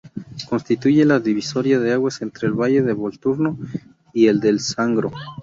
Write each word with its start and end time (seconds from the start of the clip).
Constituye 0.49 1.03
la 1.05 1.19
divisoria 1.27 1.77
de 1.79 1.93
aguas 1.93 2.23
entre 2.23 2.47
el 2.47 2.53
valle 2.55 2.81
del 2.81 2.95
Volturno 2.95 3.55
y 4.15 4.25
el 4.29 4.39
del 4.39 4.59
Sangro. 4.59 5.11